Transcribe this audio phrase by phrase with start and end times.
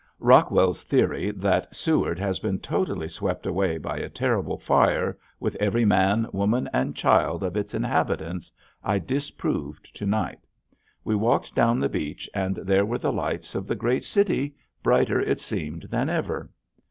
[0.17, 5.85] Rockwell's theory that Seward has been totally swept away by a terrible fire, with every
[5.85, 8.51] man, woman, and child of its inhabitants,
[8.83, 10.47] I disproved to night.
[11.03, 15.21] We walked down the beach and there were the lights of the great city brighter
[15.21, 16.49] it seemed than ever.